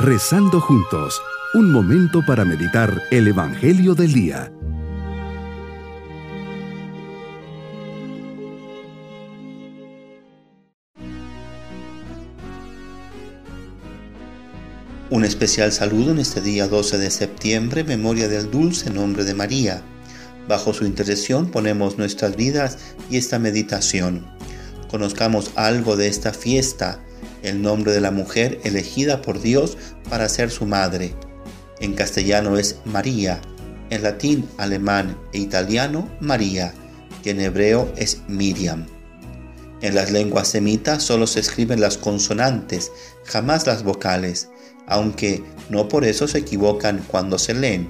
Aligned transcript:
Rezando 0.00 0.60
juntos, 0.60 1.20
un 1.54 1.72
momento 1.72 2.24
para 2.24 2.44
meditar 2.44 3.02
el 3.10 3.26
Evangelio 3.26 3.96
del 3.96 4.12
Día. 4.12 4.52
Un 15.10 15.24
especial 15.24 15.72
saludo 15.72 16.12
en 16.12 16.20
este 16.20 16.40
día 16.42 16.68
12 16.68 16.96
de 16.98 17.10
septiembre, 17.10 17.82
memoria 17.82 18.28
del 18.28 18.52
dulce 18.52 18.90
nombre 18.90 19.24
de 19.24 19.34
María. 19.34 19.82
Bajo 20.46 20.72
su 20.72 20.84
intercesión 20.84 21.50
ponemos 21.50 21.98
nuestras 21.98 22.36
vidas 22.36 22.78
y 23.10 23.16
esta 23.16 23.40
meditación. 23.40 24.24
Conozcamos 24.88 25.50
algo 25.56 25.96
de 25.96 26.06
esta 26.06 26.32
fiesta 26.32 27.02
el 27.42 27.62
nombre 27.62 27.92
de 27.92 28.00
la 28.00 28.10
mujer 28.10 28.60
elegida 28.64 29.22
por 29.22 29.40
Dios 29.40 29.76
para 30.08 30.28
ser 30.28 30.50
su 30.50 30.66
madre. 30.66 31.14
En 31.80 31.94
castellano 31.94 32.58
es 32.58 32.76
María, 32.84 33.40
en 33.90 34.02
latín, 34.02 34.48
alemán 34.58 35.16
e 35.32 35.38
italiano 35.38 36.08
María, 36.20 36.74
y 37.24 37.30
en 37.30 37.40
hebreo 37.40 37.92
es 37.96 38.22
Miriam. 38.28 38.86
En 39.80 39.94
las 39.94 40.10
lenguas 40.10 40.48
semitas 40.48 41.02
solo 41.02 41.26
se 41.26 41.40
escriben 41.40 41.80
las 41.80 41.96
consonantes, 41.96 42.90
jamás 43.24 43.66
las 43.66 43.84
vocales, 43.84 44.48
aunque 44.86 45.42
no 45.68 45.88
por 45.88 46.04
eso 46.04 46.26
se 46.26 46.38
equivocan 46.38 47.04
cuando 47.06 47.38
se 47.38 47.54
leen. 47.54 47.88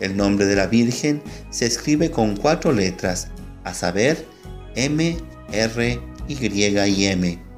El 0.00 0.16
nombre 0.16 0.46
de 0.46 0.56
la 0.56 0.66
Virgen 0.66 1.22
se 1.50 1.66
escribe 1.66 2.10
con 2.10 2.36
cuatro 2.36 2.72
letras, 2.72 3.28
a 3.62 3.72
saber, 3.72 4.26
M, 4.74 5.16
R, 5.52 6.00
Y 6.26 6.46
y 6.46 7.06
M 7.06 7.51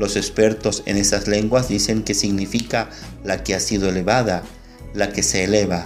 los 0.00 0.16
expertos 0.16 0.82
en 0.86 0.96
esas 0.96 1.28
lenguas 1.28 1.68
dicen 1.68 2.02
que 2.02 2.14
significa 2.14 2.88
la 3.22 3.44
que 3.44 3.54
ha 3.54 3.60
sido 3.60 3.90
elevada, 3.90 4.42
la 4.94 5.12
que 5.12 5.22
se 5.22 5.44
eleva, 5.44 5.84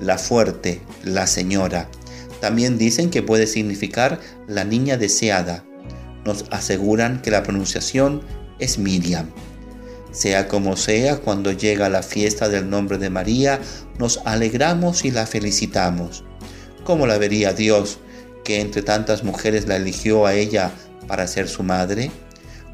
la 0.00 0.18
fuerte, 0.18 0.82
la 1.02 1.26
señora. 1.26 1.88
También 2.42 2.76
dicen 2.76 3.08
que 3.08 3.22
puede 3.22 3.46
significar 3.46 4.20
la 4.46 4.64
niña 4.64 4.98
deseada. 4.98 5.64
Nos 6.26 6.44
aseguran 6.50 7.22
que 7.22 7.30
la 7.30 7.42
pronunciación 7.42 8.20
es 8.58 8.76
Miriam. 8.76 9.30
Sea 10.12 10.46
como 10.46 10.76
sea, 10.76 11.16
cuando 11.16 11.50
llega 11.50 11.88
la 11.88 12.02
fiesta 12.02 12.50
del 12.50 12.68
nombre 12.68 12.98
de 12.98 13.08
María, 13.08 13.60
nos 13.98 14.20
alegramos 14.26 15.06
y 15.06 15.10
la 15.10 15.26
felicitamos. 15.26 16.22
¿Cómo 16.84 17.06
la 17.06 17.16
vería 17.16 17.54
Dios, 17.54 17.98
que 18.44 18.60
entre 18.60 18.82
tantas 18.82 19.24
mujeres 19.24 19.66
la 19.66 19.76
eligió 19.76 20.26
a 20.26 20.34
ella 20.34 20.70
para 21.08 21.26
ser 21.26 21.48
su 21.48 21.62
madre? 21.62 22.10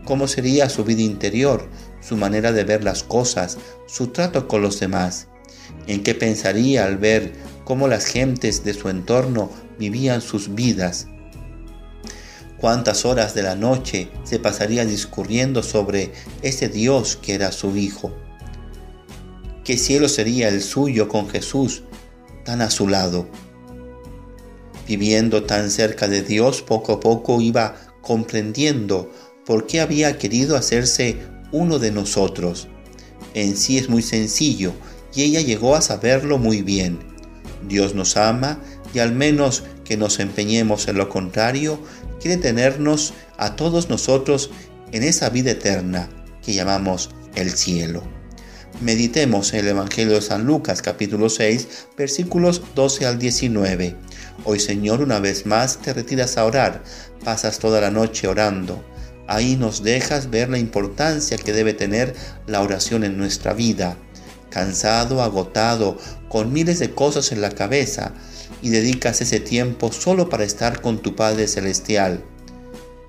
Cómo 0.04 0.26
sería 0.26 0.68
su 0.68 0.84
vida 0.84 1.02
interior, 1.02 1.68
su 2.00 2.16
manera 2.16 2.52
de 2.52 2.64
ver 2.64 2.84
las 2.84 3.02
cosas, 3.02 3.58
su 3.86 4.08
trato 4.08 4.48
con 4.48 4.62
los 4.62 4.80
demás, 4.80 5.28
en 5.86 6.02
qué 6.02 6.14
pensaría 6.14 6.84
al 6.84 6.98
ver 6.98 7.32
cómo 7.64 7.88
las 7.88 8.06
gentes 8.06 8.64
de 8.64 8.74
su 8.74 8.88
entorno 8.88 9.50
vivían 9.78 10.20
sus 10.20 10.54
vidas, 10.54 11.06
cuántas 12.58 13.04
horas 13.04 13.34
de 13.34 13.42
la 13.42 13.54
noche 13.54 14.10
se 14.24 14.38
pasaría 14.38 14.84
discurriendo 14.84 15.62
sobre 15.62 16.12
ese 16.42 16.68
Dios 16.68 17.16
que 17.16 17.34
era 17.34 17.52
su 17.52 17.76
Hijo. 17.76 18.14
¿Qué 19.64 19.76
cielo 19.76 20.08
sería 20.08 20.48
el 20.48 20.62
suyo 20.62 21.08
con 21.08 21.28
Jesús 21.28 21.84
tan 22.44 22.60
a 22.60 22.70
su 22.70 22.88
lado? 22.88 23.28
Viviendo 24.86 25.44
tan 25.44 25.70
cerca 25.70 26.08
de 26.08 26.22
Dios, 26.22 26.62
poco 26.62 26.94
a 26.94 27.00
poco 27.00 27.40
iba 27.40 27.76
comprendiendo 28.02 29.10
por 29.50 29.66
qué 29.66 29.80
había 29.80 30.16
querido 30.16 30.56
hacerse 30.56 31.16
uno 31.50 31.80
de 31.80 31.90
nosotros. 31.90 32.68
En 33.34 33.56
sí 33.56 33.78
es 33.78 33.88
muy 33.88 34.00
sencillo 34.00 34.72
y 35.12 35.24
ella 35.24 35.40
llegó 35.40 35.74
a 35.74 35.80
saberlo 35.80 36.38
muy 36.38 36.62
bien. 36.62 37.00
Dios 37.66 37.96
nos 37.96 38.16
ama 38.16 38.60
y 38.94 39.00
al 39.00 39.12
menos 39.12 39.64
que 39.84 39.96
nos 39.96 40.20
empeñemos 40.20 40.86
en 40.86 40.98
lo 40.98 41.08
contrario, 41.08 41.80
quiere 42.20 42.36
tenernos 42.36 43.12
a 43.38 43.56
todos 43.56 43.90
nosotros 43.90 44.52
en 44.92 45.02
esa 45.02 45.30
vida 45.30 45.50
eterna 45.50 46.08
que 46.46 46.54
llamamos 46.54 47.10
el 47.34 47.50
cielo. 47.50 48.04
Meditemos 48.80 49.52
en 49.52 49.58
el 49.58 49.68
Evangelio 49.70 50.14
de 50.14 50.22
San 50.22 50.44
Lucas 50.44 50.80
capítulo 50.80 51.28
6 51.28 51.88
versículos 51.98 52.62
12 52.76 53.04
al 53.04 53.18
19. 53.18 53.96
Hoy 54.44 54.60
Señor 54.60 55.00
una 55.00 55.18
vez 55.18 55.44
más 55.44 55.78
te 55.82 55.92
retiras 55.92 56.38
a 56.38 56.44
orar, 56.44 56.84
pasas 57.24 57.58
toda 57.58 57.80
la 57.80 57.90
noche 57.90 58.28
orando 58.28 58.84
Ahí 59.30 59.54
nos 59.54 59.84
dejas 59.84 60.28
ver 60.28 60.50
la 60.50 60.58
importancia 60.58 61.38
que 61.38 61.52
debe 61.52 61.72
tener 61.72 62.16
la 62.48 62.62
oración 62.62 63.04
en 63.04 63.16
nuestra 63.16 63.52
vida. 63.54 63.96
Cansado, 64.50 65.22
agotado, 65.22 65.96
con 66.28 66.52
miles 66.52 66.80
de 66.80 66.90
cosas 66.90 67.30
en 67.30 67.40
la 67.40 67.50
cabeza, 67.50 68.12
y 68.60 68.70
dedicas 68.70 69.20
ese 69.20 69.38
tiempo 69.38 69.92
solo 69.92 70.28
para 70.28 70.42
estar 70.42 70.80
con 70.82 70.98
tu 70.98 71.14
Padre 71.14 71.46
Celestial. 71.46 72.24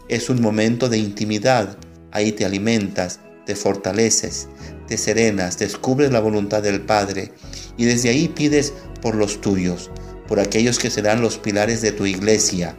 Es 0.10 0.30
un 0.30 0.44
momento 0.44 0.90
de 0.90 1.00
intimidad, 1.00 1.76
ahí 2.12 2.34
te 2.34 2.46
alimentas, 2.46 3.20
te 3.48 3.56
fortaleces, 3.56 4.48
te 4.88 5.00
serenas, 5.00 5.58
descubres 5.58 6.12
la 6.12 6.20
voluntad 6.20 6.62
del 6.62 6.82
Padre 6.82 7.32
y 7.78 7.86
desde 7.86 8.10
ahí 8.10 8.28
pides 8.28 8.74
por 9.02 9.16
los 9.16 9.42
tuyos, 9.42 9.90
por 10.28 10.40
aquellos 10.40 10.78
que 10.78 10.92
serán 10.92 11.24
los 11.24 11.40
pilares 11.40 11.82
de 11.82 11.92
tu 11.92 12.06
iglesia 12.06 12.76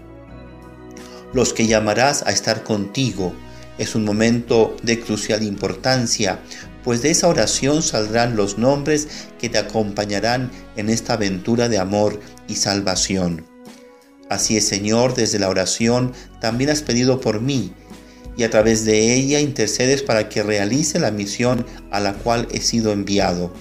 los 1.32 1.52
que 1.52 1.66
llamarás 1.66 2.22
a 2.26 2.30
estar 2.30 2.62
contigo. 2.62 3.32
Es 3.78 3.94
un 3.94 4.04
momento 4.04 4.76
de 4.82 5.00
crucial 5.00 5.42
importancia, 5.42 6.40
pues 6.84 7.02
de 7.02 7.10
esa 7.10 7.28
oración 7.28 7.82
saldrán 7.82 8.36
los 8.36 8.58
nombres 8.58 9.08
que 9.38 9.48
te 9.48 9.58
acompañarán 9.58 10.50
en 10.76 10.90
esta 10.90 11.14
aventura 11.14 11.68
de 11.68 11.78
amor 11.78 12.20
y 12.48 12.56
salvación. 12.56 13.46
Así 14.28 14.56
es, 14.56 14.66
Señor, 14.66 15.14
desde 15.14 15.38
la 15.38 15.48
oración 15.48 16.12
también 16.40 16.70
has 16.70 16.82
pedido 16.82 17.20
por 17.20 17.40
mí, 17.40 17.72
y 18.36 18.44
a 18.44 18.50
través 18.50 18.84
de 18.84 19.14
ella 19.14 19.40
intercedes 19.40 20.02
para 20.02 20.28
que 20.28 20.42
realice 20.42 20.98
la 20.98 21.10
misión 21.10 21.66
a 21.90 22.00
la 22.00 22.14
cual 22.14 22.48
he 22.50 22.60
sido 22.60 22.92
enviado. 22.92 23.52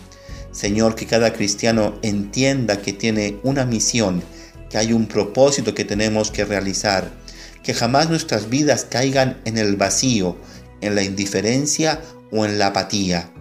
Señor, 0.52 0.96
que 0.96 1.06
cada 1.06 1.34
cristiano 1.34 2.00
entienda 2.02 2.82
que 2.82 2.94
tiene 2.94 3.38
una 3.44 3.66
misión, 3.66 4.24
que 4.70 4.78
hay 4.78 4.94
un 4.94 5.08
propósito 5.08 5.74
que 5.76 5.86
tenemos 5.86 6.32
que 6.32 6.46
realizar 6.46 7.12
que 7.64 7.74
jamás 7.74 8.10
nuestras 8.10 8.50
vidas 8.50 8.86
caigan 8.90 9.42
en 9.46 9.58
el 9.58 9.76
vacío, 9.76 10.38
en 10.82 10.96
la 10.96 11.04
indiferencia 11.04 12.02
o 12.32 12.46
en 12.46 12.58
la 12.60 12.68
apatía. 12.68 13.32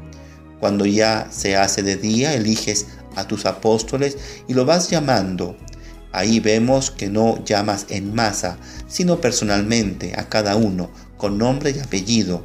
Cuando 0.59 0.85
ya 0.85 1.29
se 1.31 1.57
hace 1.57 1.83
de 1.83 1.97
día, 1.97 2.35
eliges 2.35 2.87
a 3.17 3.27
tus 3.27 3.47
apóstoles 3.47 4.19
y 4.47 4.55
lo 4.55 4.65
vas 4.65 4.91
llamando. 4.91 5.57
Ahí 6.13 6.41
vemos 6.41 6.91
que 6.91 7.09
no 7.09 7.43
llamas 7.45 7.87
en 7.89 8.15
masa, 8.15 8.59
sino 8.89 9.21
personalmente 9.21 10.15
a 10.19 10.29
cada 10.29 10.57
uno, 10.57 10.91
con 11.17 11.39
nombre 11.39 11.71
y 11.71 11.79
apellido. 11.79 12.45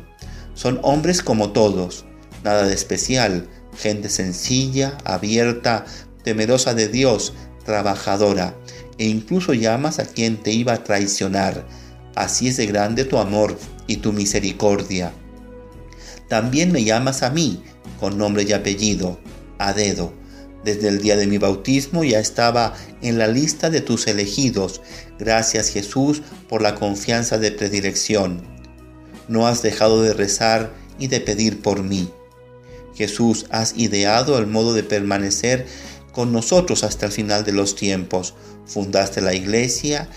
Son 0.53 0.79
hombres 0.83 1.21
como 1.21 1.51
todos, 1.51 2.05
nada 2.43 2.65
de 2.65 2.73
especial, 2.73 3.49
gente 3.75 4.09
sencilla, 4.09 4.97
abierta, 5.03 5.85
temerosa 6.23 6.73
de 6.73 6.87
Dios, 6.87 7.33
trabajadora, 7.65 8.55
e 8.97 9.05
incluso 9.05 9.53
llamas 9.53 9.99
a 9.99 10.05
quien 10.05 10.37
te 10.37 10.51
iba 10.51 10.73
a 10.73 10.83
traicionar. 10.83 11.67
Así 12.15 12.47
es 12.47 12.57
de 12.57 12.65
grande 12.65 13.05
tu 13.05 13.17
amor 13.17 13.57
y 13.87 13.97
tu 13.97 14.13
misericordia. 14.13 15.11
También 16.29 16.71
me 16.71 16.83
llamas 16.83 17.23
a 17.23 17.29
mí, 17.29 17.61
con 17.99 18.17
nombre 18.17 18.43
y 18.43 18.53
apellido, 18.53 19.19
a 19.57 19.73
dedo. 19.73 20.13
Desde 20.63 20.87
el 20.87 20.99
día 20.99 21.15
de 21.15 21.27
mi 21.27 21.37
bautismo 21.37 22.03
ya 22.03 22.19
estaba 22.19 22.73
en 23.01 23.19
la 23.19 23.27
lista 23.27 23.69
de 23.69 23.81
tus 23.81 24.07
elegidos. 24.07 24.81
Gracias 25.19 25.69
Jesús 25.69 26.23
por 26.49 26.63
la 26.63 26.73
confianza 26.73 27.37
de 27.37 27.51
predilección. 27.51 28.41
No 29.27 29.47
has 29.47 29.61
dejado 29.61 30.01
de 30.01 30.13
rezar 30.13 30.73
y 30.97 31.07
de 31.07 31.19
pedir 31.19 31.61
por 31.61 31.83
mí. 31.83 32.09
Jesús, 32.95 33.45
has 33.49 33.77
ideado 33.77 34.39
el 34.39 34.47
modo 34.47 34.73
de 34.73 34.83
permanecer 34.83 35.67
con 36.15 36.31
nosotros 36.31 36.85
hasta 36.85 37.05
el 37.05 37.11
final 37.11 37.43
de 37.43 37.51
los 37.51 37.75
tiempos. 37.75 38.35
Fundaste 38.65 39.19
la 39.19 39.33
iglesia, 39.33 40.07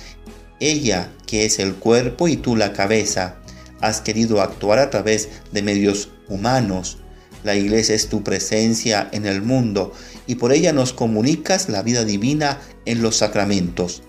ella 0.61 1.13
que 1.27 1.45
es 1.45 1.59
el 1.59 1.75
cuerpo 1.75 2.29
y 2.29 2.37
tú 2.37 2.55
la 2.55 2.73
cabeza. 2.73 3.39
Has 3.81 4.01
querido 4.01 4.41
actuar 4.41 4.79
a 4.79 4.91
través 4.91 5.29
de 5.51 5.63
medios 5.63 6.11
humanos. 6.29 6.99
La 7.43 7.57
iglesia 7.57 7.97
es 7.97 8.09
tu 8.09 8.23
presencia 8.23 9.09
en 9.11 9.27
el 9.27 9.43
mundo 9.43 9.93
y 10.29 10.37
por 10.37 10.53
ella 10.53 10.73
nos 10.73 10.93
comunicas 10.93 11.69
la 11.69 11.83
vida 11.83 12.05
divina 12.05 12.61
en 12.85 13.03
los 13.03 13.17
sacramentos. 13.17 14.03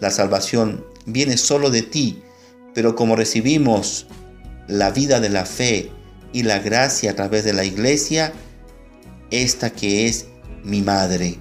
La 0.00 0.10
salvación 0.10 0.84
viene 1.04 1.36
solo 1.36 1.70
de 1.70 1.82
ti, 1.82 2.22
pero 2.74 2.96
como 2.96 3.14
recibimos 3.14 4.08
la 4.66 4.90
vida 4.90 5.20
de 5.20 5.28
la 5.28 5.46
fe 5.46 5.92
y 6.32 6.42
la 6.42 6.58
gracia 6.58 7.12
a 7.12 7.14
través 7.14 7.44
de 7.44 7.52
la 7.52 7.64
iglesia, 7.64 8.32
esta 9.30 9.70
que 9.70 10.06
es 10.06 10.26
mi 10.66 10.82
madre. 10.82 11.38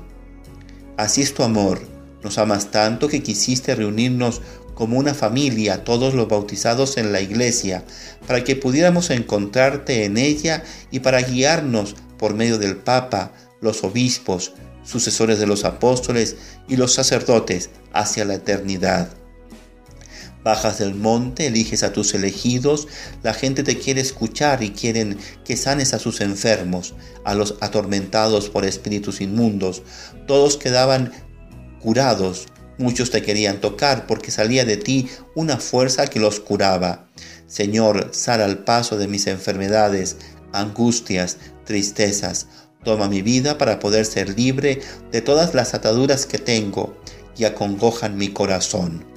Así 0.97 1.21
es 1.21 1.33
tu 1.33 1.43
amor, 1.43 1.81
nos 2.23 2.37
amas 2.37 2.71
tanto 2.71 3.07
que 3.07 3.23
quisiste 3.23 3.75
reunirnos 3.75 4.41
como 4.75 4.97
una 4.99 5.13
familia, 5.13 5.83
todos 5.83 6.13
los 6.13 6.27
bautizados 6.27 6.97
en 6.97 7.11
la 7.11 7.21
iglesia, 7.21 7.83
para 8.27 8.43
que 8.43 8.55
pudiéramos 8.55 9.09
encontrarte 9.09 10.05
en 10.05 10.17
ella 10.17 10.63
y 10.91 10.99
para 10.99 11.21
guiarnos 11.21 11.95
por 12.17 12.35
medio 12.35 12.57
del 12.57 12.77
Papa, 12.77 13.31
los 13.61 13.83
obispos, 13.83 14.53
sucesores 14.83 15.39
de 15.39 15.47
los 15.47 15.65
apóstoles 15.65 16.35
y 16.67 16.75
los 16.75 16.93
sacerdotes 16.93 17.71
hacia 17.93 18.25
la 18.25 18.35
eternidad. 18.35 19.09
Bajas 20.45 20.77
del 20.77 20.93
monte, 20.93 21.47
eliges 21.47 21.81
a 21.81 21.91
tus 21.91 22.13
elegidos, 22.13 22.87
la 23.23 23.33
gente 23.33 23.63
te 23.63 23.79
quiere 23.79 23.99
escuchar 23.99 24.61
y 24.61 24.69
quieren 24.69 25.17
que 25.43 25.57
sanes 25.57 25.95
a 25.95 25.97
sus 25.97 26.21
enfermos, 26.21 26.93
a 27.23 27.33
los 27.33 27.55
atormentados 27.61 28.51
por 28.51 28.63
espíritus 28.63 29.21
inmundos. 29.21 29.81
Todos 30.27 30.57
quedaban 30.57 31.11
curados, 31.81 32.45
muchos 32.77 33.09
te 33.09 33.23
querían 33.23 33.59
tocar 33.59 34.05
porque 34.05 34.29
salía 34.29 34.65
de 34.65 34.77
ti 34.77 35.09
una 35.33 35.57
fuerza 35.57 36.05
que 36.05 36.19
los 36.19 36.39
curaba. 36.39 37.07
Señor, 37.47 38.11
sal 38.13 38.39
al 38.41 38.59
paso 38.59 38.99
de 38.99 39.07
mis 39.07 39.25
enfermedades, 39.25 40.17
angustias, 40.53 41.37
tristezas. 41.65 42.45
Toma 42.83 43.09
mi 43.09 43.23
vida 43.23 43.57
para 43.57 43.79
poder 43.79 44.05
ser 44.05 44.37
libre 44.37 44.79
de 45.11 45.21
todas 45.21 45.55
las 45.55 45.73
ataduras 45.73 46.27
que 46.27 46.37
tengo 46.37 46.95
y 47.35 47.45
acongojan 47.45 48.15
mi 48.15 48.27
corazón. 48.27 49.14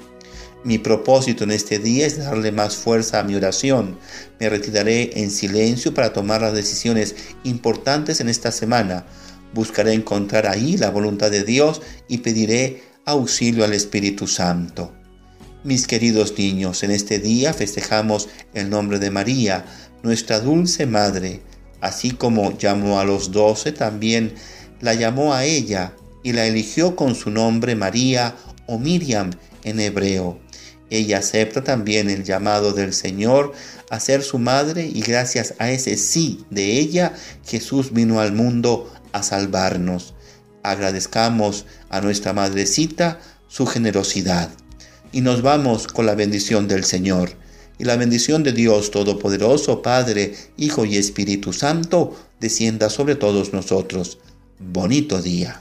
Mi 0.64 0.76
propósito 0.78 1.44
en 1.44 1.52
este 1.52 1.78
día 1.78 2.04
es 2.06 2.18
darle 2.18 2.50
más 2.50 2.76
fuerza 2.76 3.20
a 3.20 3.22
mi 3.22 3.36
oración. 3.36 3.96
Me 4.40 4.48
retiraré 4.48 5.10
en 5.14 5.30
silencio 5.30 5.94
para 5.94 6.12
tomar 6.12 6.40
las 6.40 6.52
decisiones 6.52 7.14
importantes 7.44 8.20
en 8.20 8.28
esta 8.28 8.50
semana. 8.50 9.06
Buscaré 9.54 9.92
encontrar 9.92 10.48
ahí 10.48 10.76
la 10.76 10.90
voluntad 10.90 11.30
de 11.30 11.44
Dios 11.44 11.80
y 12.08 12.18
pediré 12.18 12.82
auxilio 13.04 13.64
al 13.64 13.72
Espíritu 13.72 14.26
Santo. 14.26 14.92
Mis 15.62 15.86
queridos 15.86 16.36
niños, 16.36 16.82
en 16.82 16.90
este 16.90 17.20
día 17.20 17.52
festejamos 17.52 18.28
el 18.52 18.68
nombre 18.68 18.98
de 18.98 19.10
María, 19.10 19.64
nuestra 20.02 20.40
dulce 20.40 20.86
Madre. 20.86 21.40
Así 21.80 22.10
como 22.10 22.58
llamó 22.58 22.98
a 22.98 23.04
los 23.04 23.30
doce, 23.30 23.70
también 23.70 24.34
la 24.80 24.94
llamó 24.94 25.34
a 25.34 25.44
ella 25.44 25.92
y 26.24 26.32
la 26.32 26.46
eligió 26.46 26.96
con 26.96 27.14
su 27.14 27.30
nombre 27.30 27.76
María 27.76 28.34
o 28.66 28.78
Miriam 28.78 29.30
en 29.62 29.80
hebreo. 29.80 30.47
Ella 30.90 31.18
acepta 31.18 31.62
también 31.62 32.08
el 32.08 32.24
llamado 32.24 32.72
del 32.72 32.94
Señor 32.94 33.52
a 33.90 34.00
ser 34.00 34.22
su 34.22 34.38
madre 34.38 34.86
y 34.86 35.00
gracias 35.00 35.54
a 35.58 35.70
ese 35.70 35.96
sí 35.96 36.44
de 36.50 36.78
ella 36.78 37.14
Jesús 37.46 37.92
vino 37.92 38.20
al 38.20 38.32
mundo 38.32 38.90
a 39.12 39.22
salvarnos. 39.22 40.14
Agradezcamos 40.62 41.66
a 41.90 42.00
nuestra 42.00 42.32
madrecita 42.32 43.20
su 43.48 43.66
generosidad. 43.66 44.50
Y 45.12 45.20
nos 45.22 45.42
vamos 45.42 45.86
con 45.86 46.06
la 46.06 46.14
bendición 46.14 46.68
del 46.68 46.84
Señor. 46.84 47.32
Y 47.78 47.84
la 47.84 47.96
bendición 47.96 48.42
de 48.42 48.52
Dios 48.52 48.90
Todopoderoso, 48.90 49.82
Padre, 49.82 50.34
Hijo 50.56 50.84
y 50.84 50.96
Espíritu 50.96 51.52
Santo, 51.52 52.16
descienda 52.40 52.90
sobre 52.90 53.14
todos 53.14 53.52
nosotros. 53.52 54.18
Bonito 54.58 55.22
día. 55.22 55.60